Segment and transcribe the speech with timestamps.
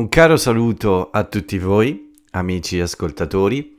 [0.00, 3.78] Un caro saluto a tutti voi, amici ascoltatori,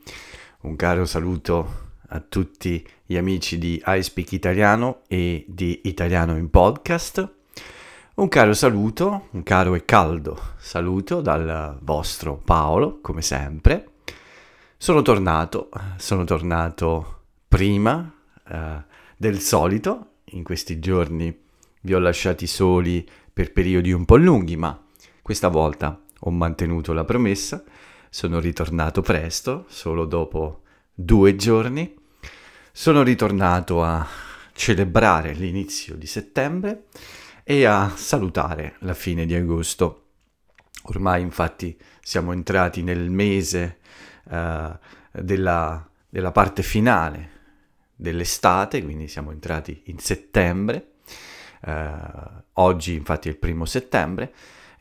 [0.62, 7.28] un caro saluto a tutti gli amici di iSpeak Italiano e di Italiano in Podcast.
[8.14, 13.88] Un caro saluto, un caro e caldo saluto dal vostro Paolo, come sempre.
[14.78, 18.14] Sono tornato, sono tornato prima
[18.48, 18.84] eh,
[19.18, 21.36] del solito, in questi giorni
[21.82, 24.80] vi ho lasciati soli per periodi un po' lunghi, ma
[25.24, 27.64] questa volta ho mantenuto la promessa,
[28.10, 30.62] sono ritornato presto, solo dopo
[30.94, 31.98] due giorni,
[32.72, 34.06] sono ritornato a
[34.54, 36.86] celebrare l'inizio di settembre
[37.44, 40.10] e a salutare la fine di agosto.
[40.84, 43.80] Ormai infatti siamo entrati nel mese
[44.26, 44.78] uh,
[45.12, 47.30] della, della parte finale
[47.96, 50.94] dell'estate, quindi siamo entrati in settembre.
[51.62, 54.34] Uh, oggi infatti è il primo settembre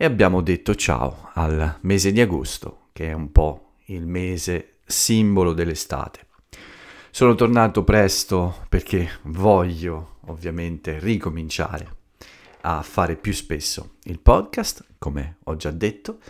[0.03, 5.53] e abbiamo detto ciao al mese di agosto, che è un po' il mese simbolo
[5.53, 6.27] dell'estate.
[7.11, 11.97] Sono tornato presto perché voglio ovviamente ricominciare
[12.63, 16.21] a fare più spesso il podcast, come ho già detto,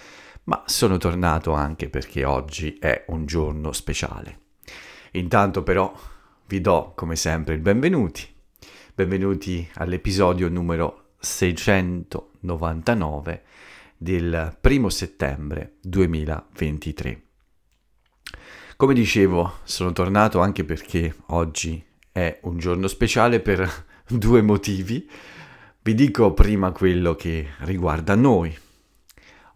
[0.45, 4.41] ma sono tornato anche perché oggi è un giorno speciale.
[5.13, 5.95] Intanto però
[6.49, 8.27] vi do come sempre il benvenuti.
[8.93, 13.43] Benvenuti all'episodio numero 699
[13.97, 17.23] del primo settembre 2023.
[18.77, 23.71] Come dicevo, sono tornato anche perché oggi è un giorno speciale per
[24.09, 25.07] due motivi.
[25.83, 28.57] Vi dico prima quello che riguarda noi.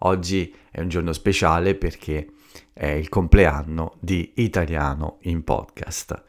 [0.01, 2.29] Oggi è un giorno speciale perché
[2.75, 6.23] è il compleanno di Italiano in podcast.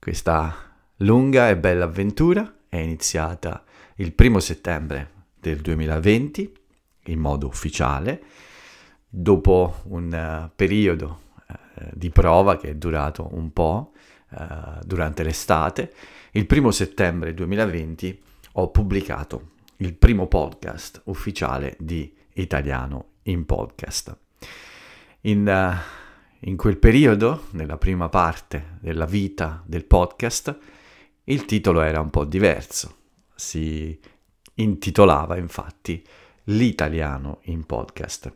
[0.00, 3.62] Questa lunga e bella avventura è iniziata
[3.96, 6.52] il primo settembre del 2020
[7.04, 8.22] in modo ufficiale,
[9.08, 13.92] dopo un uh, periodo uh, di prova che è durato un po'
[14.30, 15.92] uh, durante l'estate,
[16.32, 24.16] il primo settembre 2020 ho pubblicato il primo podcast ufficiale di Italiano in podcast.
[25.22, 25.78] In,
[26.40, 30.56] in quel periodo, nella prima parte della vita del podcast,
[31.24, 32.95] il titolo era un po' diverso.
[33.36, 33.98] Si
[34.54, 36.04] intitolava infatti
[36.44, 38.32] l'italiano in podcast.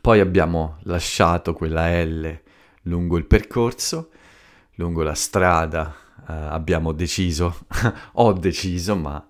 [0.00, 2.40] Poi abbiamo lasciato quella L
[2.82, 4.10] lungo il percorso,
[4.74, 5.94] lungo la strada
[6.28, 7.66] eh, abbiamo deciso,
[8.14, 9.26] ho deciso, ma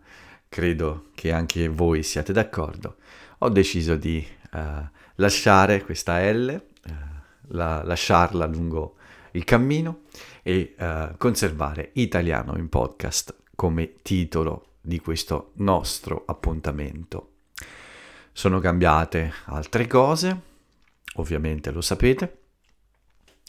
[0.48, 2.96] credo che anche voi siate d'accordo,
[3.38, 6.62] ho deciso di eh, lasciare questa L, eh,
[7.48, 8.94] la, lasciarla lungo
[9.32, 10.02] il cammino
[10.42, 17.30] e eh, conservare italiano in podcast come titolo di questo nostro appuntamento.
[18.30, 20.40] Sono cambiate altre cose,
[21.14, 22.42] ovviamente lo sapete.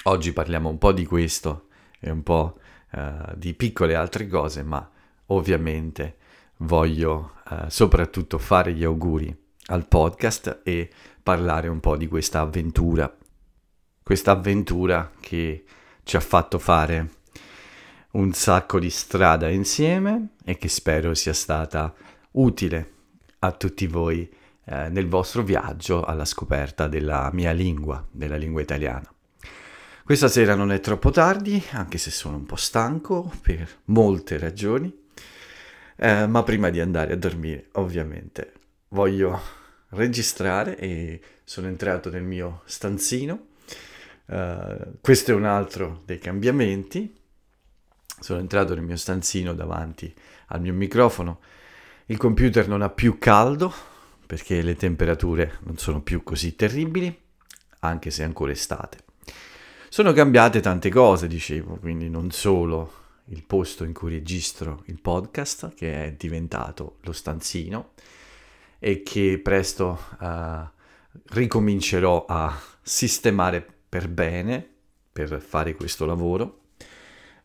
[0.03, 1.67] Oggi parliamo un po' di questo
[1.99, 2.57] e un po'
[2.93, 4.89] uh, di piccole altre cose, ma
[5.27, 6.17] ovviamente
[6.57, 9.35] voglio uh, soprattutto fare gli auguri
[9.67, 10.89] al podcast e
[11.21, 13.13] parlare un po' di questa avventura.
[14.01, 15.65] Questa avventura che
[16.03, 17.16] ci ha fatto fare
[18.17, 21.93] un sacco di strada insieme e che spero sia stata
[22.31, 22.91] utile
[23.39, 24.27] a tutti voi
[24.65, 29.07] eh, nel vostro viaggio alla scoperta della mia lingua, della lingua italiana.
[30.03, 34.91] Questa sera non è troppo tardi, anche se sono un po' stanco per molte ragioni,
[35.95, 38.53] eh, ma prima di andare a dormire, ovviamente,
[38.89, 39.39] voglio
[39.89, 43.47] registrare e sono entrato nel mio stanzino.
[44.25, 47.16] Uh, questo è un altro dei cambiamenti.
[48.19, 50.13] Sono entrato nel mio stanzino davanti
[50.47, 51.39] al mio microfono.
[52.07, 53.73] Il computer non ha più caldo,
[54.25, 57.15] perché le temperature non sono più così terribili,
[57.79, 58.99] anche se è ancora estate.
[59.89, 65.73] Sono cambiate tante cose, dicevo, quindi non solo il posto in cui registro il podcast,
[65.73, 67.91] che è diventato lo stanzino,
[68.79, 70.67] e che presto uh,
[71.29, 74.67] ricomincerò a sistemare per bene
[75.11, 76.59] per fare questo lavoro.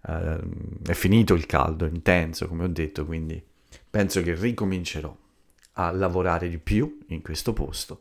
[0.03, 0.39] Uh,
[0.85, 3.43] è finito il caldo intenso, come ho detto, quindi
[3.89, 5.17] penso che ricomincerò
[5.75, 8.01] a lavorare di più in questo posto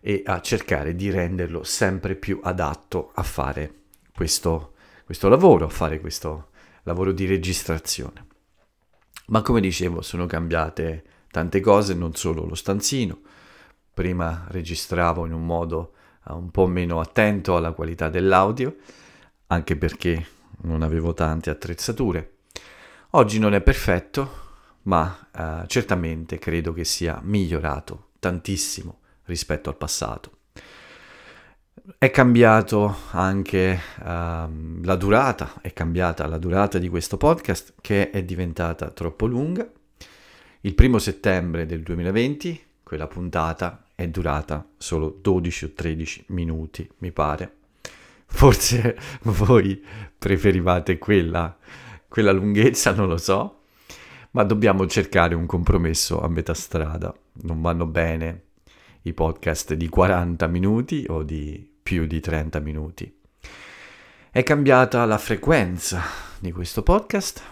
[0.00, 3.74] e a cercare di renderlo sempre più adatto a fare
[4.14, 4.74] questo,
[5.04, 6.50] questo lavoro, a fare questo
[6.82, 8.26] lavoro di registrazione.
[9.26, 13.20] Ma come dicevo, sono cambiate tante cose, non solo lo stanzino.
[13.94, 15.94] Prima registravo in un modo
[16.28, 18.76] eh, un po' meno attento alla qualità dell'audio,
[19.46, 20.26] anche perché
[20.62, 22.32] non avevo tante attrezzature.
[23.10, 24.40] Oggi non è perfetto,
[24.82, 30.38] ma eh, certamente credo che sia migliorato tantissimo rispetto al passato.
[31.98, 38.22] È cambiato anche uh, la durata, è cambiata la durata di questo podcast che è
[38.22, 39.68] diventata troppo lunga.
[40.60, 47.10] Il primo settembre del 2020 quella puntata è durata solo 12 o 13 minuti, mi
[47.10, 47.61] pare.
[48.26, 49.82] Forse voi
[50.18, 51.56] preferivate quella,
[52.08, 53.62] quella lunghezza, non lo so,
[54.32, 57.14] ma dobbiamo cercare un compromesso a metà strada.
[57.42, 58.44] Non vanno bene
[59.02, 63.20] i podcast di 40 minuti o di più di 30 minuti.
[64.30, 66.02] È cambiata la frequenza
[66.38, 67.42] di questo podcast.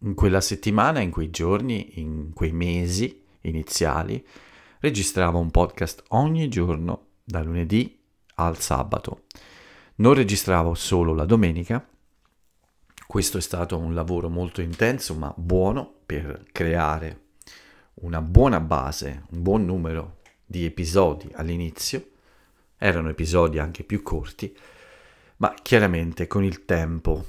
[0.00, 4.22] In quella settimana, in quei giorni, in quei mesi iniziali,
[4.80, 8.01] registravo un podcast ogni giorno, da lunedì
[8.34, 9.24] al sabato.
[9.96, 11.86] Non registravo solo la domenica.
[13.06, 17.20] Questo è stato un lavoro molto intenso, ma buono per creare
[17.94, 22.10] una buona base, un buon numero di episodi all'inizio
[22.82, 24.54] erano episodi anche più corti,
[25.36, 27.24] ma chiaramente con il tempo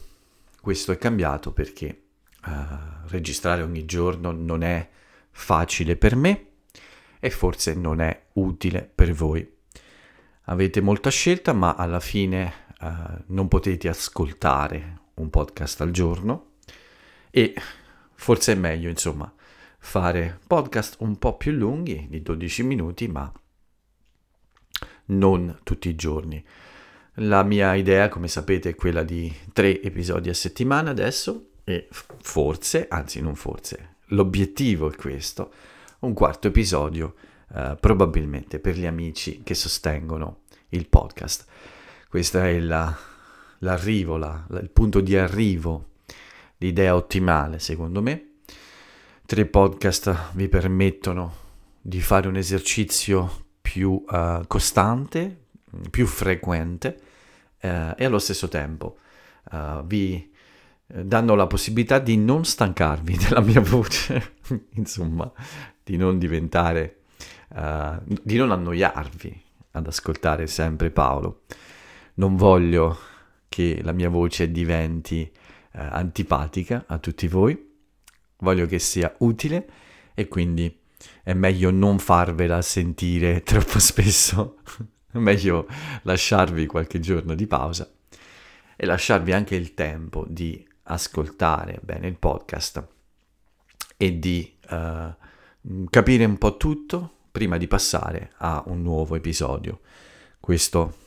[0.59, 2.05] questo è cambiato perché
[2.45, 4.89] uh, registrare ogni giorno non è
[5.29, 6.45] facile per me
[7.19, 9.47] e forse non è utile per voi.
[10.45, 16.55] Avete molta scelta, ma alla fine uh, non potete ascoltare un podcast al giorno
[17.29, 17.53] e
[18.13, 19.31] forse è meglio, insomma,
[19.79, 23.31] fare podcast un po' più lunghi, di 12 minuti, ma
[25.05, 26.43] non tutti i giorni.
[27.17, 32.87] La mia idea, come sapete, è quella di tre episodi a settimana adesso e forse,
[32.89, 35.53] anzi non forse, l'obiettivo è questo,
[35.99, 37.15] un quarto episodio
[37.53, 41.45] eh, probabilmente per gli amici che sostengono il podcast.
[42.09, 42.95] Questo è la,
[43.59, 45.89] l'arrivo, la, il punto di arrivo,
[46.57, 48.29] l'idea ottimale secondo me.
[49.25, 51.41] Tre podcast vi permettono
[51.81, 55.45] di fare un esercizio più uh, costante,
[55.89, 56.99] più frequente
[57.61, 58.97] uh, e allo stesso tempo
[59.51, 60.31] uh, vi
[60.85, 64.35] danno la possibilità di non stancarvi della mia voce,
[64.71, 65.31] insomma,
[65.83, 67.02] di non diventare,
[67.53, 69.41] di non annoiarvi
[69.71, 71.43] ad ascoltare sempre Paolo.
[72.15, 72.97] Non voglio
[73.49, 75.31] che la mia voce diventi
[75.71, 77.71] antipatica a tutti voi,
[78.39, 79.67] voglio che sia utile
[80.13, 80.79] e quindi
[81.23, 84.57] è meglio non farvela sentire troppo spesso,
[85.11, 85.67] è meglio
[86.03, 87.89] lasciarvi qualche giorno di pausa
[88.75, 92.87] e lasciarvi anche il tempo di ascoltare bene il podcast
[93.95, 99.79] e di uh, capire un po' tutto prima di passare a un nuovo episodio.
[100.39, 100.97] Questo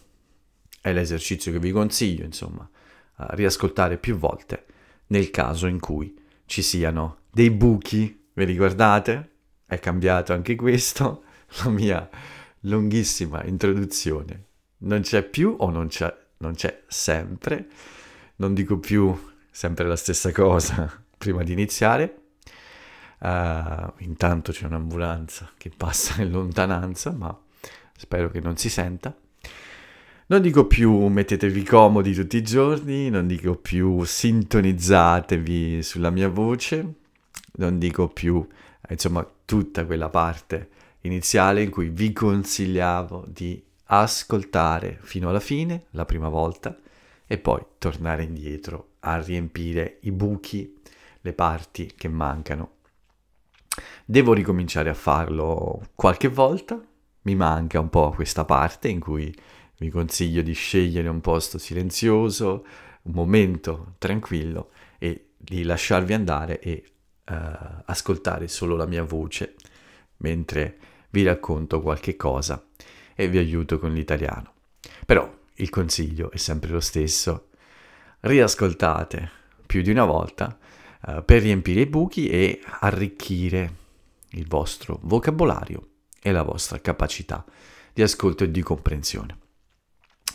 [0.80, 2.68] è l'esercizio che vi consiglio, insomma,
[3.14, 4.66] riascoltare più volte
[5.08, 9.30] nel caso in cui ci siano dei buchi, vi ricordate?
[9.66, 11.22] è cambiato anche questo,
[11.62, 12.08] la mia
[12.60, 14.46] lunghissima introduzione
[14.78, 17.68] non c'è più o non c'è, non c'è sempre,
[18.36, 19.16] non dico più
[19.50, 22.22] sempre la stessa cosa prima di iniziare.
[23.18, 27.36] Uh, intanto c'è un'ambulanza che passa in lontananza, ma
[27.96, 29.14] spero che non si senta.
[30.28, 36.94] Non dico più mettetevi comodi tutti i giorni, non dico più sintonizzatevi sulla mia voce,
[37.58, 38.46] non dico più
[38.88, 40.68] insomma tutta quella parte
[41.02, 46.76] iniziale in cui vi consigliavo di ascoltare fino alla fine, la prima volta,
[47.24, 50.76] e poi tornare indietro a riempire i buchi,
[51.20, 52.75] le parti che mancano.
[54.04, 56.80] Devo ricominciare a farlo qualche volta,
[57.22, 59.34] mi manca un po' questa parte in cui
[59.78, 62.64] vi consiglio di scegliere un posto silenzioso,
[63.02, 66.84] un momento tranquillo e di lasciarvi andare e
[67.28, 67.34] uh,
[67.84, 69.54] ascoltare solo la mia voce
[70.18, 70.78] mentre
[71.10, 72.64] vi racconto qualche cosa
[73.14, 74.52] e vi aiuto con l'italiano.
[75.04, 77.48] Però il consiglio è sempre lo stesso.
[78.20, 79.30] Riascoltate
[79.66, 80.56] più di una volta
[81.06, 83.84] uh, per riempire i buchi e arricchire
[84.30, 85.88] il vostro vocabolario
[86.20, 87.44] e la vostra capacità
[87.92, 89.38] di ascolto e di comprensione.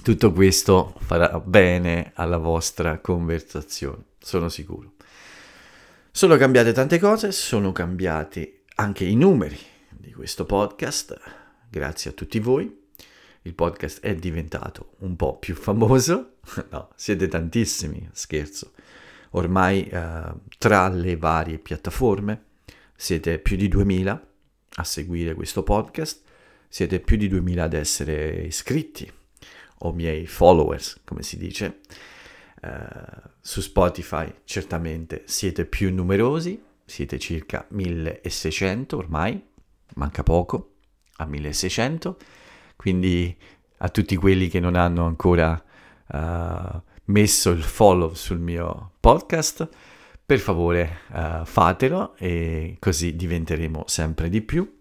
[0.02, 4.94] Tutto questo farà bene alla vostra conversazione, sono sicuro.
[6.10, 9.60] Sono cambiate tante cose, sono cambiati anche i numeri
[9.90, 11.20] di questo podcast,
[11.70, 12.80] grazie a tutti voi.
[13.44, 16.38] Il podcast è diventato un po' più famoso,
[16.70, 18.72] no, siete tantissimi, scherzo.
[19.32, 22.46] Ormai eh, tra le varie piattaforme.
[22.96, 24.28] Siete più di 2000
[24.76, 26.22] a seguire questo podcast,
[26.68, 29.12] siete più di 2000 ad essere iscritti
[29.80, 31.80] o miei followers, come si dice.
[32.62, 39.44] Uh, su Spotify certamente siete più numerosi, siete circa 1600 ormai,
[39.96, 40.76] manca poco
[41.18, 42.18] a 1600,
[42.76, 43.36] quindi
[43.78, 45.52] a tutti quelli che non hanno ancora
[46.06, 49.68] uh, messo il follow sul mio podcast,
[50.26, 54.80] per favore uh, fatelo e così diventeremo sempre di più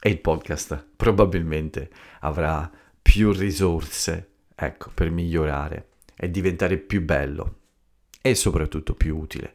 [0.00, 2.70] e il podcast probabilmente avrà
[3.02, 7.56] più risorse ecco, per migliorare e diventare più bello
[8.22, 9.54] e soprattutto più utile.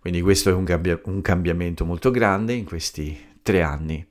[0.00, 4.04] Quindi questo è un, cambia- un cambiamento molto grande in questi tre anni.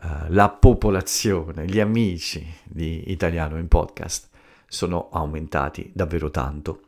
[0.00, 4.28] Uh, la popolazione, gli amici di Italiano in podcast
[4.66, 6.80] sono aumentati davvero tanto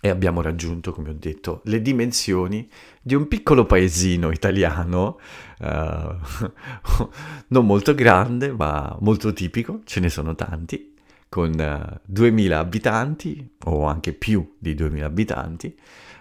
[0.00, 2.68] e abbiamo raggiunto, come ho detto, le dimensioni
[3.02, 5.18] di un piccolo paesino italiano,
[5.58, 5.66] uh,
[7.48, 10.94] non molto grande, ma molto tipico, ce ne sono tanti,
[11.28, 15.76] con eh, 2000 abitanti o anche più di 2000 abitanti.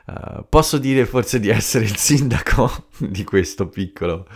[0.08, 4.28] Uh, posso dire forse di essere il sindaco di questo piccolo,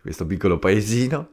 [0.00, 1.28] questo piccolo paesino.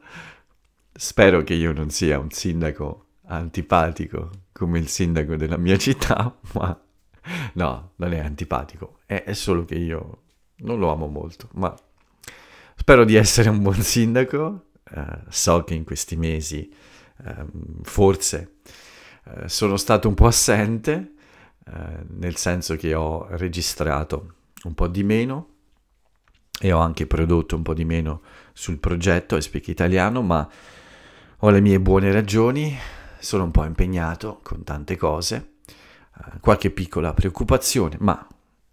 [0.92, 6.78] Spero che io non sia un sindaco antipatico come il sindaco della mia città, ma
[7.54, 10.22] no, non è antipatico, è, è solo che io
[10.58, 11.74] non lo amo molto, ma
[12.74, 14.62] spero di essere un buon sindaco.
[14.88, 16.72] Uh, so che in questi mesi
[17.24, 18.58] um, forse
[19.24, 21.14] uh, sono stato un po' assente,
[21.66, 21.72] uh,
[22.10, 25.54] nel senso che ho registrato un po' di meno
[26.60, 30.48] e ho anche prodotto un po' di meno sul progetto Speak Italiano, ma
[31.38, 32.74] ho le mie buone ragioni,
[33.26, 38.24] sono un po' impegnato con tante cose, eh, qualche piccola preoccupazione, ma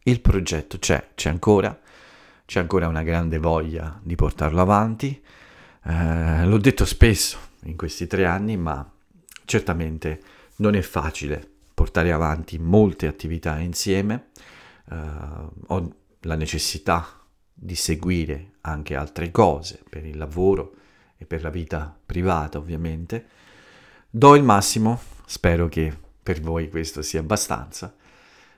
[0.04, 1.76] il progetto c'è, c'è ancora,
[2.46, 5.20] c'è ancora una grande voglia di portarlo avanti.
[5.86, 8.88] Eh, l'ho detto spesso in questi tre anni, ma
[9.46, 10.22] certamente
[10.58, 14.28] non è facile portare avanti molte attività insieme.
[14.92, 14.96] Eh,
[15.66, 17.08] ho la necessità
[17.52, 20.76] di seguire anche altre cose per il lavoro
[21.18, 23.42] e per la vita privata, ovviamente
[24.16, 25.92] Do il massimo, spero che
[26.22, 27.96] per voi questo sia abbastanza,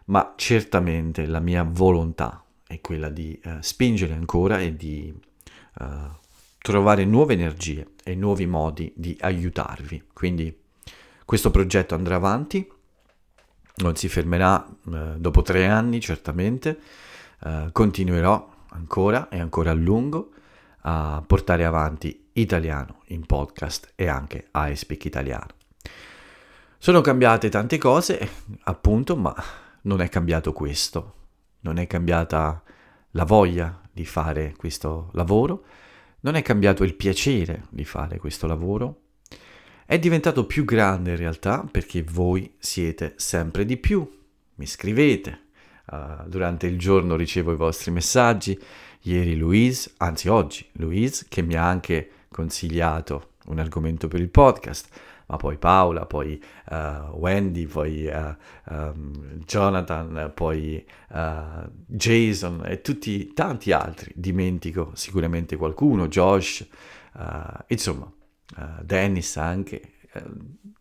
[0.08, 5.18] ma certamente la mia volontà è quella di uh, spingere ancora e di
[5.80, 5.86] uh,
[6.58, 10.08] trovare nuove energie e nuovi modi di aiutarvi.
[10.12, 10.54] Quindi
[11.24, 12.70] questo progetto andrà avanti,
[13.76, 16.80] non si fermerà uh, dopo tre anni certamente,
[17.72, 20.32] continuerò ancora e ancora a lungo
[20.82, 25.54] a portare avanti italiano in podcast e anche a Speak Italiano.
[26.78, 28.30] Sono cambiate tante cose,
[28.64, 29.34] appunto, ma
[29.82, 31.14] non è cambiato questo.
[31.62, 32.62] Non è cambiata
[33.12, 35.64] la voglia di fare questo lavoro,
[36.22, 39.02] non è cambiato il piacere di fare questo lavoro.
[39.86, 44.08] È diventato più grande in realtà perché voi siete sempre di più,
[44.56, 45.40] mi scrivete,
[45.92, 48.60] uh, durante il giorno ricevo i vostri messaggi,
[49.02, 54.90] ieri Louise, anzi oggi Louise, che mi ha anche consigliato un argomento per il podcast,
[55.28, 56.38] ma poi Paola, poi
[56.70, 56.76] uh,
[57.16, 58.36] Wendy, poi uh,
[58.74, 64.12] um, Jonathan, poi uh, Jason e tutti tanti altri.
[64.14, 66.68] Dimentico sicuramente qualcuno, Josh,
[67.68, 68.12] insomma,
[68.82, 69.94] Dennis anche.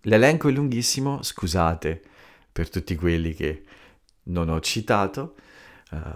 [0.01, 2.03] L'elenco è lunghissimo, scusate
[2.51, 3.63] per tutti quelli che
[4.25, 5.37] non ho citato.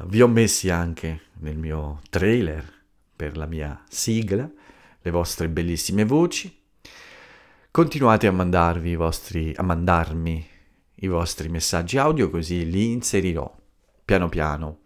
[0.07, 2.64] vi ho messi anche nel mio trailer
[3.14, 4.50] per la mia sigla
[5.00, 6.55] le vostre bellissime voci.
[7.71, 10.47] Continuate a mandarvi i vostri, a mandarmi
[11.00, 13.55] i vostri messaggi audio così li inserirò
[14.05, 14.78] piano piano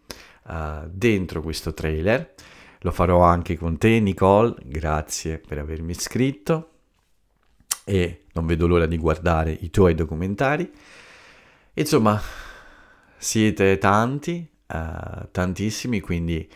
[0.44, 2.34] uh, dentro questo trailer.
[2.80, 6.70] Lo farò anche con te Nicole, grazie per avermi iscritto
[7.84, 10.70] e non vedo l'ora di guardare i tuoi documentari.
[11.74, 12.20] Insomma,
[13.16, 16.50] siete tanti, uh, tantissimi, quindi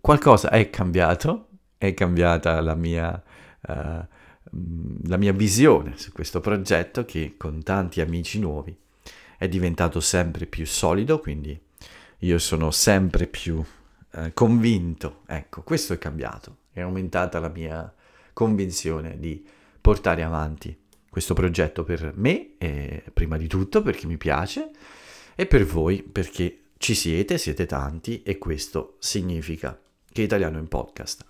[0.00, 1.47] qualcosa è cambiato
[1.78, 3.22] è cambiata la mia,
[3.68, 8.76] uh, la mia visione su questo progetto che con tanti amici nuovi
[9.38, 11.58] è diventato sempre più solido, quindi
[12.18, 17.94] io sono sempre più uh, convinto, ecco, questo è cambiato, è aumentata la mia
[18.32, 19.46] convinzione di
[19.80, 20.76] portare avanti
[21.08, 24.70] questo progetto per me, e prima di tutto perché mi piace,
[25.34, 29.78] e per voi perché ci siete, siete tanti e questo significa
[30.10, 31.24] che Italiano in Podcast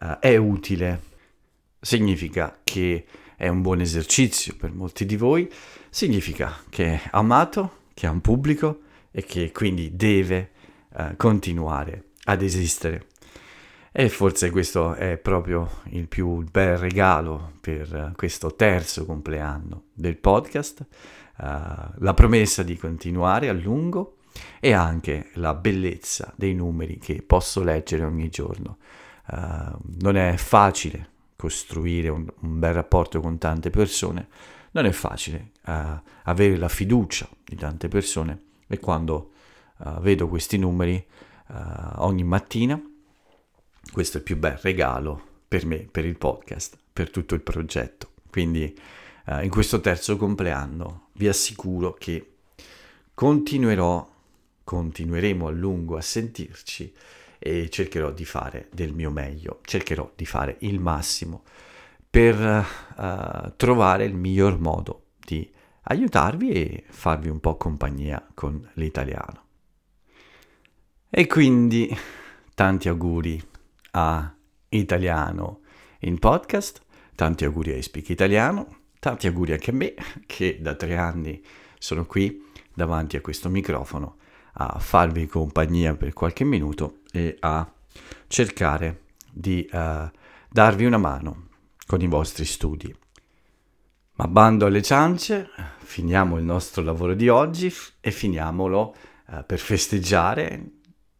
[0.00, 1.02] uh, è utile,
[1.80, 5.50] significa che è un buon esercizio per molti di voi,
[5.90, 10.50] significa che è amato, che ha un pubblico e che quindi deve
[10.94, 13.06] uh, continuare ad esistere.
[13.92, 20.80] E forse questo è proprio il più bel regalo per questo terzo compleanno del podcast,
[20.80, 21.44] uh,
[21.98, 24.16] la promessa di continuare a lungo
[24.60, 28.78] e anche la bellezza dei numeri che posso leggere ogni giorno.
[29.28, 34.28] Uh, non è facile costruire un, un bel rapporto con tante persone,
[34.70, 39.32] non è facile uh, avere la fiducia di tante persone e quando
[39.78, 41.04] uh, vedo questi numeri
[41.48, 41.54] uh,
[41.96, 42.80] ogni mattina,
[43.92, 48.10] questo è il più bel regalo per me, per il podcast, per tutto il progetto.
[48.30, 48.78] Quindi
[49.42, 52.34] in questo terzo compleanno vi assicuro che
[53.12, 54.08] continuerò,
[54.62, 56.92] continueremo a lungo a sentirci
[57.38, 61.44] e cercherò di fare del mio meglio, cercherò di fare il massimo
[62.08, 65.50] per uh, trovare il miglior modo di
[65.82, 69.44] aiutarvi e farvi un po' compagnia con l'italiano.
[71.10, 71.94] E quindi
[72.54, 73.40] tanti auguri
[73.92, 74.34] a
[74.70, 75.60] Italiano
[76.00, 76.80] in podcast,
[77.14, 79.94] tanti auguri a Speak Italiano, tanti auguri anche a me
[80.26, 81.42] che da tre anni
[81.78, 84.16] sono qui davanti a questo microfono
[84.58, 87.70] a farvi compagnia per qualche minuto e a
[88.26, 90.10] cercare di uh,
[90.48, 91.48] darvi una mano
[91.86, 92.94] con i vostri studi.
[94.14, 98.94] Ma bando alle ciance, finiamo il nostro lavoro di oggi e finiamolo
[99.26, 100.70] uh, per festeggiare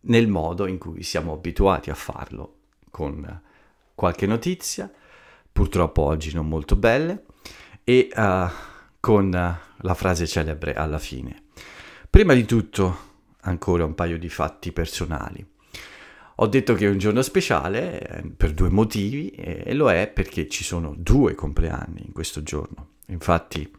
[0.01, 3.49] nel modo in cui siamo abituati a farlo, con uh,
[3.95, 4.91] qualche notizia,
[5.53, 7.25] purtroppo oggi non molto belle,
[7.85, 8.09] e
[8.99, 11.45] con la frase celebre alla fine.
[12.11, 13.16] Prima di tutto,
[13.47, 15.45] ancora un paio di fatti personali.
[16.39, 20.49] Ho detto che è un giorno speciale eh, per due motivi e lo è perché
[20.49, 22.91] ci sono due compleanni in questo giorno.
[23.07, 23.71] Infatti,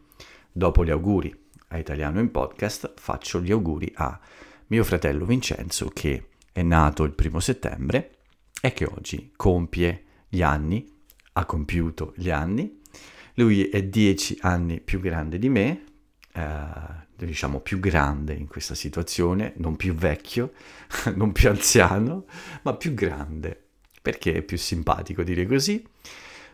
[0.50, 1.32] dopo gli auguri
[1.68, 4.18] a Italiano in Podcast, faccio gli auguri a
[4.68, 8.16] mio fratello Vincenzo che è nato il primo settembre
[8.60, 10.84] e che oggi compie gli anni,
[11.34, 12.80] ha compiuto gli anni.
[13.34, 15.84] Lui è dieci anni più grande di me,
[16.32, 20.52] eh, diciamo più grande in questa situazione, non più vecchio,
[21.14, 22.24] non più anziano,
[22.62, 23.60] ma più grande,
[24.00, 25.84] perché è più simpatico dire così.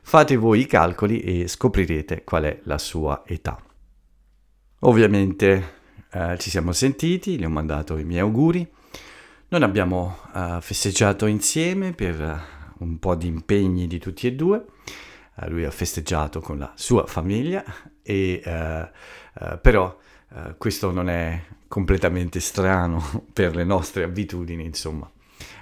[0.03, 3.63] Fate voi i calcoli e scoprirete qual è la sua età.
[4.81, 5.73] Ovviamente
[6.11, 8.71] eh, ci siamo sentiti, gli ho mandato i miei auguri.
[9.49, 14.65] Non abbiamo eh, festeggiato insieme per un po' di impegni di tutti e due.
[15.37, 17.65] Uh, lui ha festeggiato con la sua famiglia,
[18.03, 18.41] e,
[19.35, 19.97] uh, però
[20.35, 25.09] Uh, questo non è completamente strano per le nostre abitudini, insomma.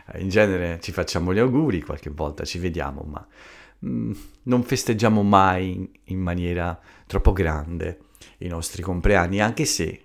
[0.07, 3.27] Uh, in genere ci facciamo gli auguri, qualche volta ci vediamo, ma
[3.85, 4.13] mm,
[4.45, 7.99] non festeggiamo mai in maniera troppo grande
[8.39, 10.03] i nostri compleanni, anche se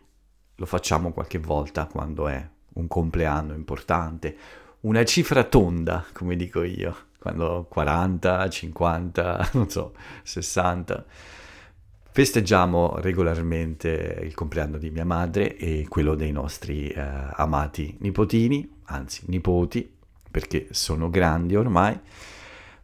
[0.54, 4.36] lo facciamo qualche volta quando è un compleanno importante,
[4.82, 11.06] una cifra tonda, come dico io, quando 40, 50, non so, 60
[12.18, 19.26] Festeggiamo regolarmente il compleanno di mia madre e quello dei nostri eh, amati nipotini, anzi
[19.28, 19.88] nipoti,
[20.32, 21.96] perché sono grandi ormai,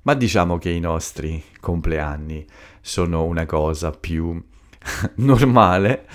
[0.03, 2.45] ma diciamo che i nostri compleanni
[2.79, 4.39] sono una cosa più
[5.15, 6.05] normale,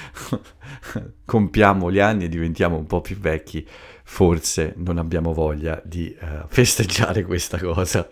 [1.27, 3.67] compiamo gli anni e diventiamo un po' più vecchi,
[4.05, 8.09] forse non abbiamo voglia di uh, festeggiare questa cosa,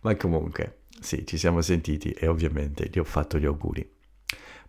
[0.00, 3.98] ma comunque sì, ci siamo sentiti e ovviamente gli ho fatto gli auguri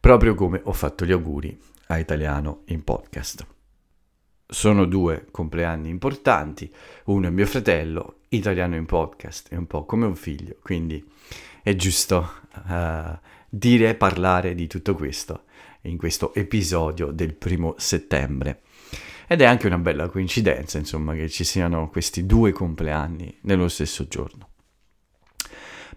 [0.01, 1.55] proprio come ho fatto gli auguri
[1.87, 3.45] a Italiano in podcast.
[4.47, 6.69] Sono due compleanni importanti,
[7.05, 11.07] uno è mio fratello, Italiano in podcast, è un po' come un figlio, quindi
[11.61, 12.31] è giusto
[12.65, 13.15] uh,
[13.47, 15.43] dire e parlare di tutto questo
[15.81, 18.63] in questo episodio del primo settembre.
[19.27, 24.07] Ed è anche una bella coincidenza, insomma, che ci siano questi due compleanni nello stesso
[24.07, 24.50] giorno.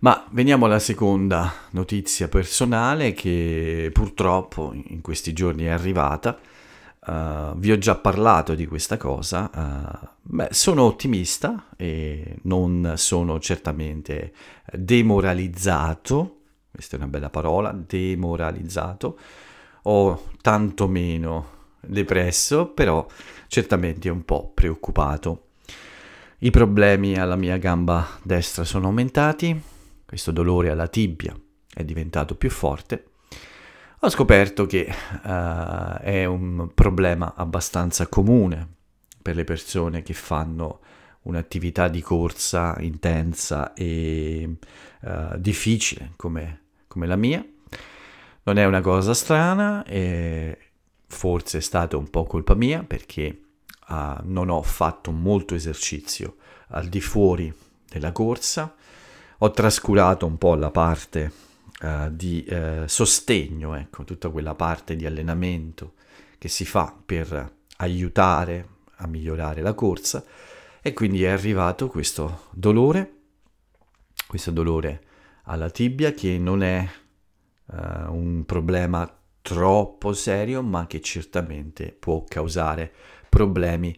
[0.05, 6.38] Ma veniamo alla seconda notizia personale che purtroppo in questi giorni è arrivata.
[7.07, 9.51] Uh, vi ho già parlato di questa cosa.
[9.55, 14.35] Uh, beh, sono ottimista e non sono certamente
[14.71, 16.40] demoralizzato.
[16.71, 19.19] Questa è una bella parola, demoralizzato.
[19.85, 21.47] O tantomeno
[21.81, 23.07] depresso, però
[23.47, 25.47] certamente un po' preoccupato.
[26.40, 29.73] I problemi alla mia gamba destra sono aumentati,
[30.14, 31.37] questo dolore alla tibia
[31.74, 33.07] è diventato più forte,
[33.98, 38.74] ho scoperto che uh, è un problema abbastanza comune
[39.20, 40.79] per le persone che fanno
[41.22, 44.48] un'attività di corsa intensa e
[45.00, 47.44] uh, difficile come, come, la mia.
[48.44, 50.59] Non è una cosa strana e
[51.09, 53.40] forse è stata un po' colpa mia perché
[53.88, 56.37] uh, non ho fatto molto esercizio
[56.68, 57.53] al di fuori
[57.88, 58.77] della corsa
[59.38, 61.33] ho trascurato un po' la parte
[61.83, 65.94] uh, di uh, sostegno, ecco, tutta quella parte di allenamento
[66.38, 70.25] che si fa per aiutare a migliorare la corsa
[70.81, 73.12] e quindi è arrivato questo dolore,
[74.27, 75.03] questo dolore
[75.44, 76.87] alla tibia che non è
[77.66, 77.77] uh,
[78.12, 79.11] un problema
[79.42, 82.92] troppo serio ma che certamente può causare
[83.29, 83.94] problemi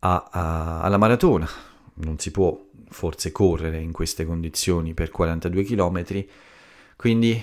[0.00, 1.48] a, a, alla maratona.
[1.96, 6.24] Non si può forse correre in queste condizioni per 42 km,
[6.96, 7.42] quindi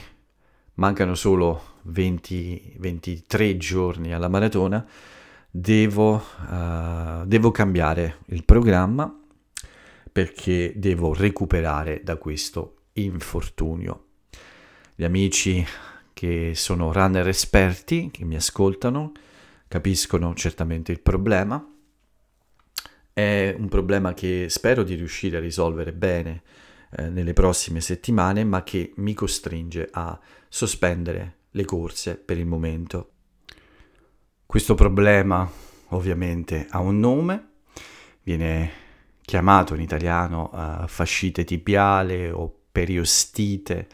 [0.75, 4.85] mancano solo 20, 23 giorni alla maratona,
[5.49, 9.19] devo, uh, devo cambiare il programma
[10.11, 14.05] perché devo recuperare da questo infortunio.
[14.95, 15.65] Gli amici
[16.13, 19.11] che sono runner esperti, che mi ascoltano,
[19.67, 21.72] capiscono certamente il problema.
[23.13, 26.41] È un problema che spero di riuscire a risolvere bene
[26.97, 33.11] eh, nelle prossime settimane, ma che mi costringe a sospendere le corse per il momento.
[34.47, 35.49] Questo problema
[35.89, 37.49] ovviamente ha un nome,
[38.23, 38.71] viene
[39.21, 43.87] chiamato in italiano uh, fascite tibiale o periostite,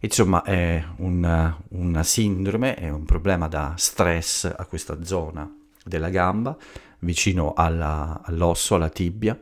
[0.00, 5.48] insomma è un, una sindrome, è un problema da stress a questa zona
[5.84, 6.56] della gamba,
[7.00, 9.38] vicino alla, all'osso, alla tibia,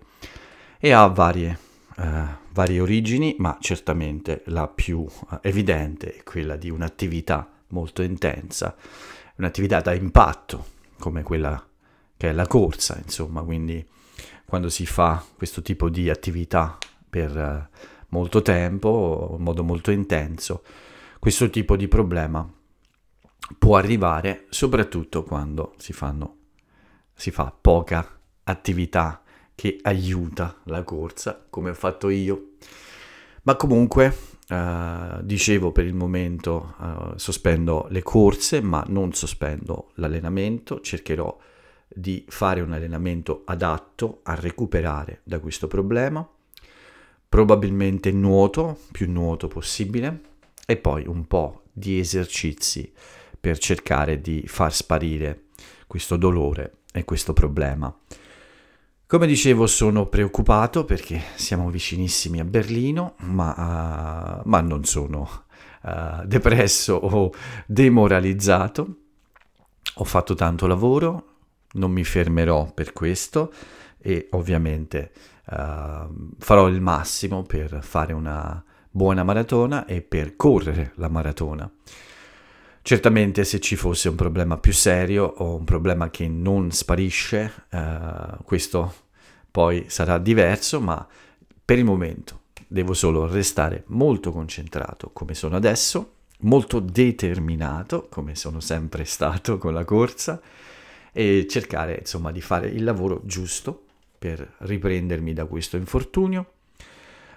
[0.79, 1.59] e ha varie,
[1.97, 2.05] uh,
[2.53, 8.75] varie origini, ma certamente la più uh, evidente è quella di un'attività molto intensa
[9.39, 10.67] un'attività da impatto,
[10.99, 11.65] come quella
[12.17, 13.85] che è la corsa, insomma, quindi
[14.45, 16.77] quando si fa questo tipo di attività
[17.09, 17.69] per eh,
[18.09, 20.63] molto tempo, in modo molto intenso,
[21.19, 22.49] questo tipo di problema
[23.59, 26.38] può arrivare soprattutto quando si, fanno,
[27.19, 29.23] si fa poca attività
[29.55, 32.53] che aiuta la corsa, come ho fatto io.
[33.43, 34.17] Ma comunque
[34.49, 41.37] Uh, dicevo per il momento uh, sospendo le corse, ma non sospendo l'allenamento, cercherò
[41.87, 46.27] di fare un allenamento adatto a recuperare da questo problema,
[47.29, 50.21] probabilmente nuoto, più nuoto possibile,
[50.65, 52.91] e poi un po' di esercizi
[53.39, 55.49] per cercare di far sparire
[55.87, 57.95] questo dolore e questo problema.
[59.07, 65.45] Come dicevo sono preoccupato perché siamo vicinissimi a Berlino, ma, uh, ma non sono
[65.83, 67.33] uh, depresso o
[67.67, 68.97] demoralizzato.
[69.95, 71.37] Ho fatto tanto lavoro,
[71.73, 73.51] non mi fermerò per questo
[73.99, 75.13] e ovviamente
[75.47, 81.71] uh, farò il massimo per fare una buona maratona e per correre la maratona.
[82.83, 88.43] Certamente se ci fosse un problema più serio o un problema che non sparisce, uh,
[88.45, 88.95] questo
[89.51, 91.07] poi sarà diverso, ma
[91.65, 98.61] per il momento devo solo restare molto concentrato come sono adesso, molto determinato come sono
[98.61, 100.41] sempre stato con la corsa
[101.13, 103.85] e cercare insomma di fare il lavoro giusto
[104.19, 106.53] per riprendermi da questo infortunio.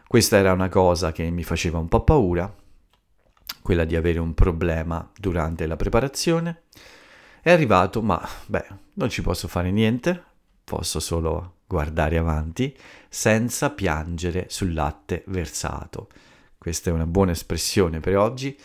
[0.08, 2.54] Questa era una cosa che mi faceva un po' paura,
[3.62, 6.64] quella di avere un problema durante la preparazione.
[7.42, 10.24] È arrivato, ma beh, non ci posso fare niente,
[10.64, 12.76] posso solo guardare avanti
[13.10, 16.10] senza piangere sul latte versato.
[16.58, 18.58] Questa è una buona espressione per oggi.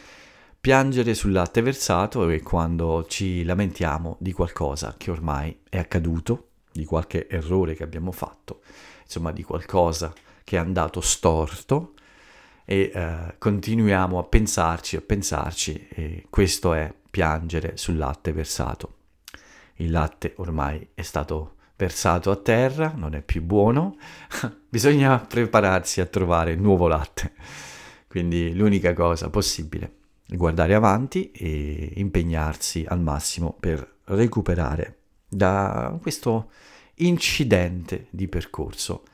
[0.60, 6.84] Piangere sul latte versato è quando ci lamentiamo di qualcosa che ormai è accaduto, di
[6.84, 8.60] qualche errore che abbiamo fatto,
[9.04, 10.12] insomma di qualcosa
[10.44, 11.94] che è andato storto
[12.68, 18.94] e eh, continuiamo a pensarci, a pensarci e questo è piangere sul latte versato.
[19.76, 23.96] Il latte ormai è stato versato a terra, non è più buono,
[24.68, 27.32] bisogna prepararsi a trovare nuovo latte.
[28.08, 29.92] Quindi l'unica cosa possibile
[30.28, 34.98] è guardare avanti e impegnarsi al massimo per recuperare
[35.28, 36.50] da questo
[36.96, 39.04] incidente di percorso,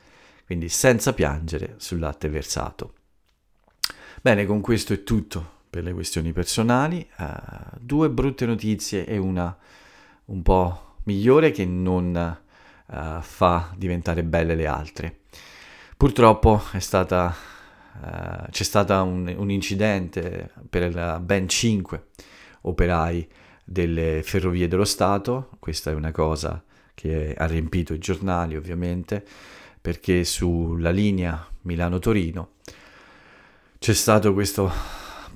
[0.45, 2.93] quindi senza piangere sul latte versato.
[4.25, 7.05] Bene, con questo è tutto per le questioni personali.
[7.17, 9.53] Uh, due brutte notizie e una
[10.27, 12.39] un po' migliore che non
[12.85, 15.19] uh, fa diventare belle le altre.
[15.97, 17.35] Purtroppo stata,
[17.99, 22.05] uh, c'è stato un, un, incidente per ben 5
[22.61, 23.27] operai
[23.65, 29.21] delle ferrovie dello Stato, questa è una cosa che ha riempito i giornali ovviamente,
[29.81, 32.51] perché sulla linea Milano-Torino
[33.83, 34.71] c'è stato questo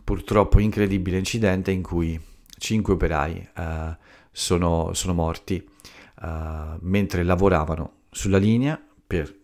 [0.05, 2.17] purtroppo incredibile incidente in cui
[2.57, 3.93] cinque operai uh,
[4.31, 5.69] sono, sono, morti
[6.21, 9.37] uh, mentre lavoravano sulla linea per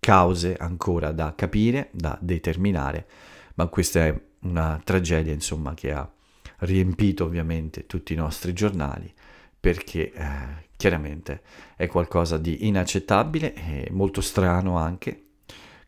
[0.00, 3.06] cause ancora da capire, da determinare,
[3.54, 6.12] ma questa è una tragedia insomma che ha
[6.58, 9.14] riempito ovviamente tutti i nostri giornali
[9.60, 11.42] perché eh, chiaramente
[11.76, 15.26] è qualcosa di inaccettabile e molto strano anche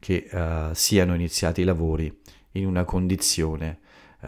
[0.04, 2.14] che uh, siano iniziati i lavori
[2.52, 3.78] in una condizione
[4.20, 4.26] uh,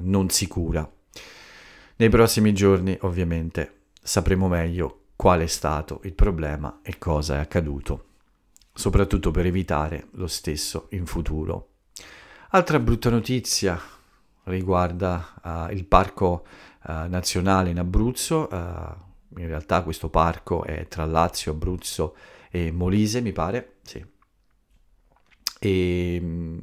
[0.00, 0.90] non sicura.
[1.96, 8.06] Nei prossimi giorni ovviamente sapremo meglio qual è stato il problema e cosa è accaduto,
[8.72, 11.72] soprattutto per evitare lo stesso in futuro.
[12.52, 13.78] Altra brutta notizia
[14.44, 16.46] riguarda uh, il parco
[16.84, 18.48] uh, nazionale in Abruzzo,
[19.36, 22.16] in realtà questo parco è tra Lazio, Abruzzo
[22.50, 24.16] e Molise, mi pare, sì.
[25.58, 26.58] E mm,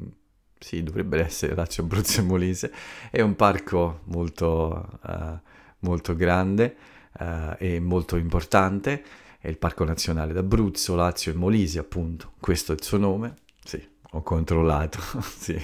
[0.60, 2.72] sì, dovrebbe essere Lazio, Abruzzo e Molise.
[3.12, 5.40] È un parco molto, uh,
[5.80, 6.76] molto grande
[7.20, 9.04] uh, e molto importante.
[9.40, 12.32] È il Parco Nazionale d'Abruzzo, Lazio e Molise, appunto.
[12.40, 13.36] Questo è il suo nome.
[13.64, 13.80] Sì,
[14.12, 15.00] ho controllato.
[15.22, 15.56] sì.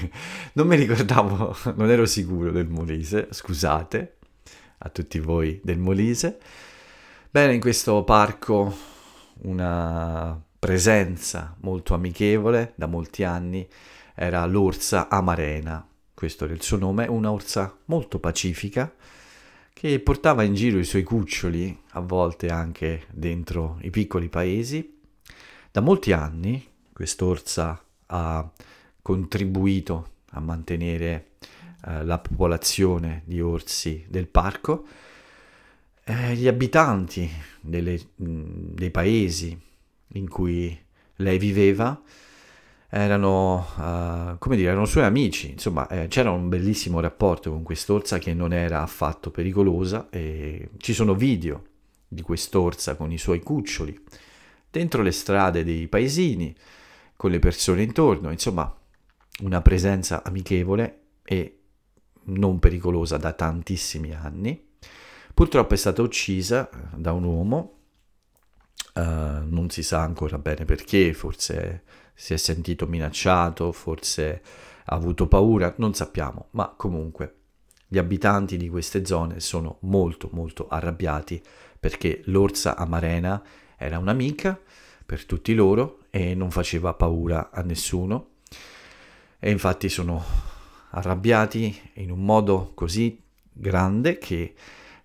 [0.54, 4.17] Non mi ricordavo, non ero sicuro del Molise, scusate
[4.78, 6.38] a tutti voi del Molise.
[7.32, 8.76] Bene, in questo parco
[9.44, 13.67] una presenza molto amichevole da molti anni
[14.13, 18.93] era l'orsa amarena, questo era il suo nome, una orsa molto pacifica
[19.74, 25.00] che portava in giro i suoi cuccioli, a volte anche dentro i piccoli paesi.
[25.71, 28.52] Da molti anni quest'orsa ha
[29.02, 31.32] contribuito a mantenere
[31.88, 34.86] eh, la popolazione di orsi del parco
[36.04, 37.28] eh, gli abitanti
[37.60, 39.69] delle, mh, dei paesi
[40.13, 40.78] in cui
[41.15, 42.02] lei viveva
[42.89, 48.17] erano, uh, come dire, erano suoi amici, insomma eh, c'era un bellissimo rapporto con quest'orsa
[48.17, 51.63] che non era affatto pericolosa e ci sono video
[52.08, 53.97] di quest'orsa con i suoi cuccioli
[54.69, 56.56] dentro le strade dei paesini,
[57.15, 58.74] con le persone intorno, insomma
[59.41, 61.60] una presenza amichevole e
[62.24, 64.69] non pericolosa da tantissimi anni.
[65.34, 67.81] Purtroppo è stata uccisa eh, da un uomo,
[68.93, 74.41] uh, non si sa ancora bene perché, forse si è sentito minacciato, forse
[74.86, 77.36] ha avuto paura, non sappiamo, ma comunque
[77.88, 81.41] gli abitanti di queste zone sono molto molto arrabbiati
[81.80, 83.43] perché l'orsa amarena
[83.75, 84.58] era un'amica
[85.06, 88.27] per tutti loro e non faceva paura a nessuno.
[89.39, 90.23] E infatti sono
[90.91, 94.54] arrabbiati in un modo così grande che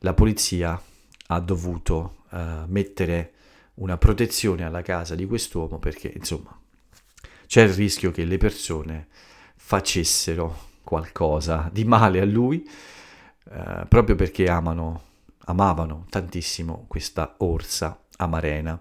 [0.00, 0.80] la polizia
[1.28, 3.32] ha dovuto uh, mettere
[3.76, 6.58] una protezione alla casa di quest'uomo perché insomma
[7.46, 9.08] c'è il rischio che le persone
[9.56, 12.68] facessero qualcosa di male a lui
[13.44, 15.02] uh, proprio perché amano,
[15.46, 18.80] amavano tantissimo questa orsa amarena.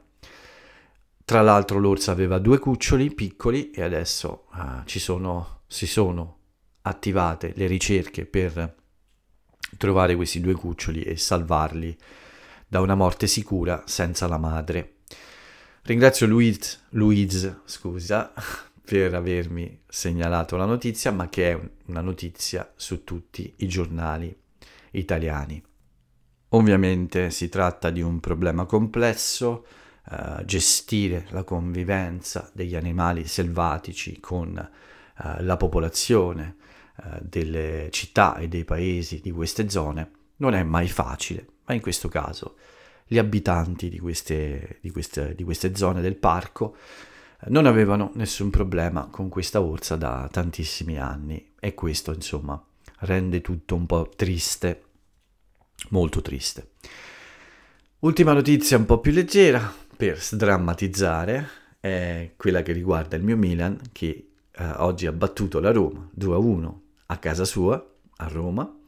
[1.26, 4.46] Tra l'altro l'orsa aveva due cuccioli piccoli e adesso
[4.86, 6.38] ci sono, si sono
[6.82, 8.76] attivate le ricerche per
[9.78, 11.98] trovare questi due cuccioli e salvarli
[12.68, 14.98] da una morte sicura senza la madre.
[15.84, 18.34] Ringrazio Louise, Louise scusa,
[18.84, 24.36] per avermi segnalato la notizia, ma che è una notizia su tutti i giornali
[24.92, 25.62] italiani.
[26.50, 29.66] Ovviamente si tratta di un problema complesso,
[30.10, 36.56] uh, gestire la convivenza degli animali selvatici con uh, la popolazione,
[36.98, 41.82] eh, delle città e dei paesi di queste zone non è mai facile, ma in
[41.82, 42.56] questo caso
[43.08, 46.76] gli abitanti di queste, di queste, di queste zone del parco
[47.42, 52.62] eh, non avevano nessun problema con questa orsa da tantissimi anni e questo insomma
[53.00, 54.84] rende tutto un po' triste,
[55.90, 56.72] molto triste.
[58.00, 61.48] Ultima notizia un po' più leggera per sdrammatizzare
[61.80, 66.74] è quella che riguarda il mio Milan che eh, oggi ha battuto la Roma 2-1
[67.08, 67.84] a casa sua,
[68.18, 68.80] a Roma,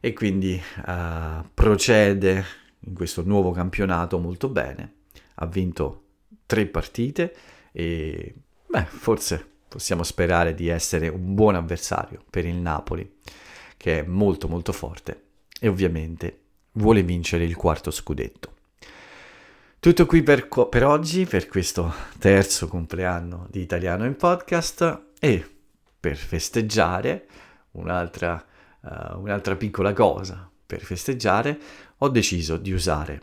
[0.00, 2.44] e quindi uh, procede
[2.80, 4.94] in questo nuovo campionato molto bene.
[5.34, 6.02] Ha vinto
[6.46, 7.34] tre partite
[7.72, 8.34] e
[8.66, 13.18] beh, forse possiamo sperare di essere un buon avversario per il Napoli,
[13.76, 15.22] che è molto molto forte
[15.60, 16.40] e ovviamente
[16.72, 18.54] vuole vincere il quarto scudetto.
[19.78, 25.48] Tutto qui per, per oggi, per questo terzo compleanno di Italiano in Podcast e
[25.98, 27.26] per festeggiare,
[27.72, 28.44] un'altra,
[28.86, 31.58] uh, un'altra piccola cosa per festeggiare,
[31.98, 33.20] ho deciso di usare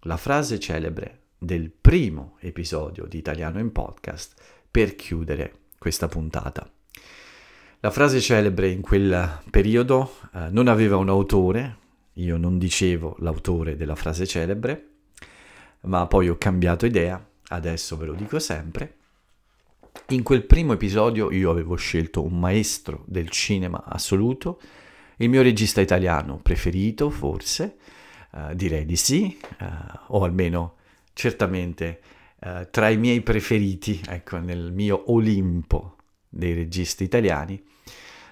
[0.00, 4.34] la frase celebre del primo episodio di Italiano in Podcast
[4.70, 6.68] per chiudere questa puntata.
[7.80, 11.78] La frase celebre in quel periodo uh, non aveva un autore,
[12.14, 14.88] io non dicevo l'autore della frase celebre,
[15.82, 18.96] ma poi ho cambiato idea, adesso ve lo dico sempre,
[20.08, 24.60] in quel primo episodio io avevo scelto un maestro del cinema assoluto,
[25.16, 27.76] il mio regista italiano preferito, forse,
[28.32, 29.64] uh, direi di sì, uh,
[30.08, 30.76] o almeno
[31.12, 32.00] certamente
[32.40, 35.96] uh, tra i miei preferiti, ecco, nel mio Olimpo
[36.28, 37.62] dei registi italiani.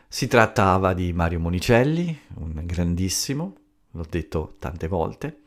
[0.06, 3.56] Si trattava di Mario Monicelli, un grandissimo,
[3.92, 5.38] l'ho detto tante volte,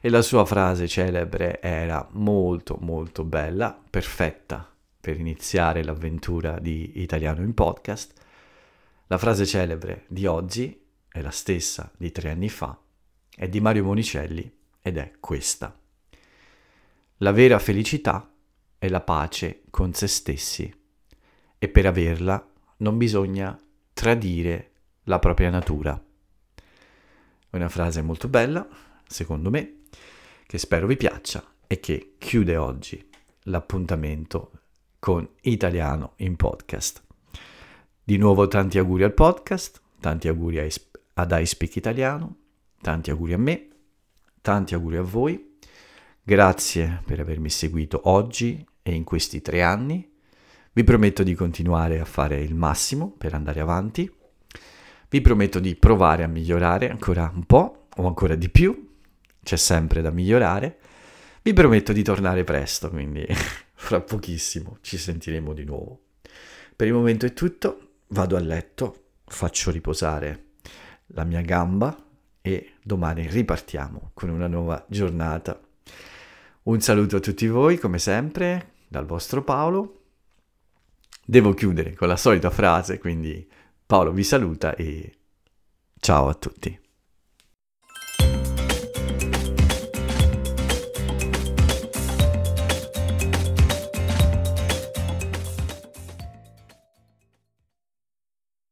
[0.00, 7.42] e la sua frase celebre era molto molto bella, perfetta per iniziare l'avventura di Italiano
[7.42, 8.17] in podcast.
[9.10, 12.78] La frase celebre di oggi è la stessa di tre anni fa,
[13.34, 15.74] è di Mario Monicelli ed è questa.
[17.16, 18.30] La vera felicità
[18.76, 20.70] è la pace con se stessi
[21.58, 23.58] e per averla non bisogna
[23.94, 24.72] tradire
[25.04, 25.98] la propria natura.
[27.52, 28.68] Una frase molto bella,
[29.06, 29.84] secondo me,
[30.44, 33.08] che spero vi piaccia e che chiude oggi
[33.44, 34.50] l'appuntamento
[34.98, 37.06] con Italiano in podcast.
[38.08, 40.66] Di nuovo tanti auguri al podcast, tanti auguri
[41.12, 42.36] ad iSpeak Italiano,
[42.80, 43.68] tanti auguri a me,
[44.40, 45.58] tanti auguri a voi.
[46.22, 50.10] Grazie per avermi seguito oggi e in questi tre anni.
[50.72, 54.10] Vi prometto di continuare a fare il massimo per andare avanti.
[55.10, 58.88] Vi prometto di provare a migliorare ancora un po' o ancora di più.
[59.42, 60.78] C'è sempre da migliorare.
[61.42, 63.26] Vi prometto di tornare presto, quindi
[63.76, 66.00] fra pochissimo ci sentiremo di nuovo.
[66.74, 67.82] Per il momento è tutto.
[68.08, 70.46] Vado a letto, faccio riposare
[71.08, 71.96] la mia gamba
[72.40, 75.60] e domani ripartiamo con una nuova giornata.
[76.64, 79.98] Un saluto a tutti voi, come sempre, dal vostro Paolo
[81.30, 83.46] devo chiudere con la solita frase, quindi
[83.84, 85.18] Paolo vi saluta e
[85.98, 86.87] ciao a tutti.